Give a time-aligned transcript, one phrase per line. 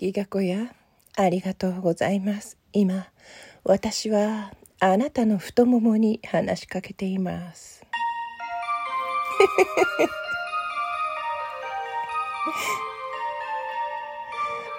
[0.00, 0.72] ギガ子や
[1.18, 3.08] ありがとうございます今
[3.64, 7.82] 私はあなたの太ももに話しかけています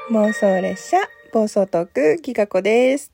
[0.09, 0.97] 妄想列車
[1.31, 3.11] 暴走トークギガ子です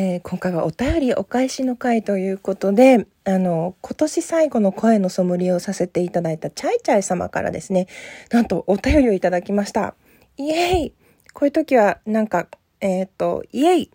[0.00, 7.88] えー、今回はお便りお返しの回ということで、あの、今年最後の声のソムリエをさせていただいたチャイチャイ様からですね、
[8.30, 9.96] なんとお便りをいただきました。
[10.36, 10.92] イエーイ
[11.32, 12.46] こういう時は、なんか、
[12.80, 13.90] えっ、ー、と、イエイ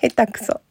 [0.00, 0.62] 下手くそ。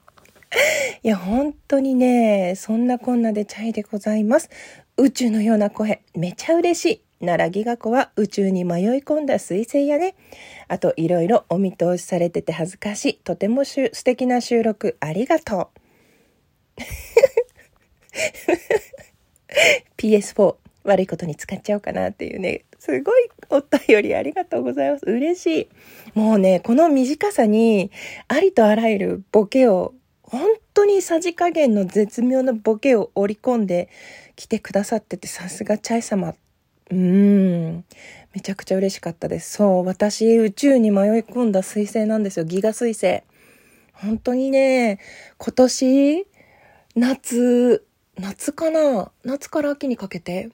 [1.04, 4.50] いや、本当にね、そんなこんなでチャイでございます。
[4.98, 7.07] 宇宙のような声、めちゃ嬉しい。
[7.20, 10.16] 奈良ギガ子は宇宙に迷い込んだ彗星やね。
[10.68, 13.14] あと、いろいろお見通しされてて恥ずかしい。
[13.16, 15.72] とても素敵な収録ありがと
[16.78, 16.78] う。
[19.98, 25.06] PS4 悪いことに使っちゃおうかなっていうね、すごいお便りありがとうございます。
[25.06, 25.70] 嬉しい。
[26.14, 27.92] もうね、この短さに
[28.28, 30.42] ありとあらゆるボケを、本
[30.74, 33.90] 当にさじ加減の絶妙なボケを織り込んで
[34.36, 36.36] きてくださってて、さすがチャイ様
[36.92, 37.86] うーん。
[38.34, 39.54] めちゃくちゃ嬉しかったです。
[39.58, 42.46] そう、私、宇宙に迷い込んだ彗星なんですよ。
[42.46, 43.24] ギガ彗星。
[43.94, 45.00] 本当にね、
[45.38, 46.28] 今年、
[46.96, 47.86] 夏、
[48.20, 49.12] 夏かな？
[49.24, 50.50] 夏から秋にかけて、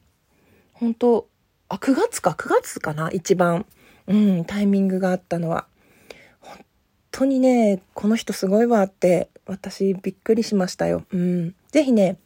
[0.73, 1.27] 本当
[1.69, 3.09] あ、9月か、9月かな？
[3.11, 3.65] 一番、
[4.07, 5.67] うん、タイミングがあったのは。
[6.39, 6.65] 本
[7.11, 11.05] 当にね、この人すごいわって、私びっくりしましたよ。
[11.11, 11.55] うん。
[11.69, 12.17] ぜひね、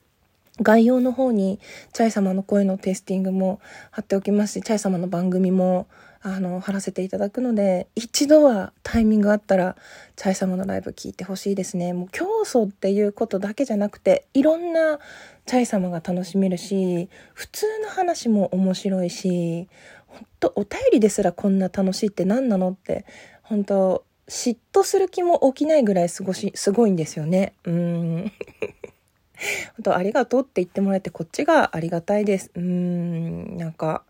[0.61, 1.59] 概要の方に、
[1.94, 3.59] チャイ様の声のテイスティングも
[3.91, 5.88] 貼っておきますし、チャイ様の番組も、
[6.22, 9.75] あの、貼らせていただくので、一度はタイミングあったら、
[10.16, 11.94] チャイ様のライブ聞いてほしいですね。
[11.94, 14.99] もう競争っていうことだけじゃなくて、いろんな
[15.45, 19.69] チャイ様が楽しめるし、普通の話も面白いし、
[20.08, 23.05] 本当お便りですらこんな楽しいって何なのって、
[23.44, 27.53] 本当嫉妬する気も起きないぐらいすごし、すごいんですよね。
[27.64, 28.32] うん。
[29.87, 32.52] 当ありがとうって言ってもらえてこっちがありがたいです。
[32.55, 34.03] うん、なんか、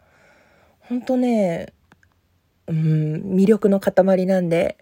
[0.79, 1.73] 本当ね、
[2.67, 4.77] うん、魅力の塊なんで、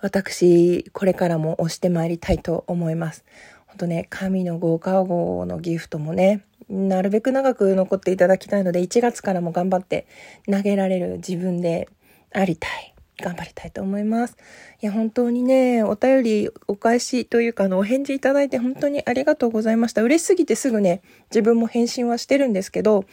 [0.00, 3.24] 私、これからも押してまいりたいと思います。
[3.66, 10.06] 本当ね、神の豪華号のギフトもね、なるべく長く残っていただきたいので、1月からも頑張って
[10.50, 11.88] 投げられる自分で
[12.32, 12.94] ありたい。
[13.20, 14.36] 頑張りたいと思います。
[14.80, 20.02] いや、本当にね、お便りお返しというか、あの、お返事いただいて本当にありがとうございました。
[20.02, 23.04] 嬉しすぎてすぐね、自分も返信はしてるんですけど、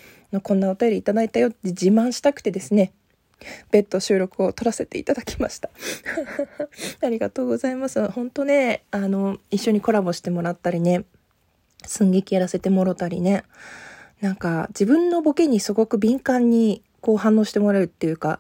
[0.44, 2.94] こんなお便りいただいたよって自慢したくてですね、
[3.72, 5.70] 別途収録を撮らせていただきました。
[7.02, 8.08] ありがとうございます。
[8.10, 11.06] 本当ね、あの、一緒にコラボしてもらったりね、
[11.86, 13.44] 寸劇やらせてもろたりね、
[14.22, 18.40] なんか自分のボケにすごく敏感にこう反応してもらうっていうか、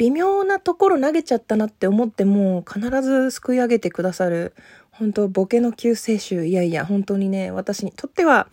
[0.00, 4.54] 微妙なところ投げちゃったなって思っても、必ずすくい上げてくださる、
[4.90, 8.48] 本当ボケの救世主、いやいや、本当にね、私にとっては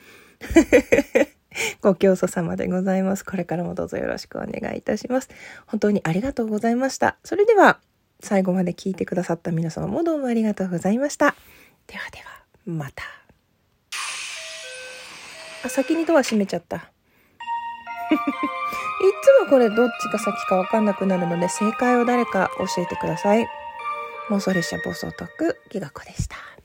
[1.81, 3.23] ご教祖様でございます。
[3.23, 5.29] これからもどうぞよろしくお願いいたします。
[5.67, 7.15] 本当にありがとうございました。
[7.23, 7.79] それでは、
[8.19, 11.33] 最後まで聞いてくださった皆様もどうもありがとうございました。
[11.87, 12.25] ではでは、
[12.65, 13.03] また。
[15.63, 16.91] あ、先にドア閉めちゃった。
[18.99, 23.47] いつもこれどっちが先かわかんなくなるので正解を誰か教えてください。
[24.29, 26.56] 妄想列車暴走特ギガ子でした。